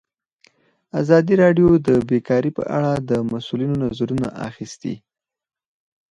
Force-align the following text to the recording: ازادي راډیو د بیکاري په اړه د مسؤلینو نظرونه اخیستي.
ازادي 1.01 1.33
راډیو 1.43 1.67
د 1.87 1.89
بیکاري 2.09 2.51
په 2.57 2.63
اړه 2.77 2.91
د 3.09 3.11
مسؤلینو 3.31 3.75
نظرونه 3.83 4.27
اخیستي. 4.47 4.95